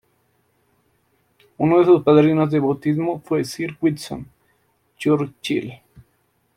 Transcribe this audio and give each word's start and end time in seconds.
Uno 1.59 1.77
de 1.77 1.85
sus 1.85 2.01
padrinos 2.01 2.49
de 2.49 2.59
bautismo 2.59 3.21
fue 3.23 3.45
sir 3.45 3.77
Winston 3.79 4.25
Churchill. 4.97 5.73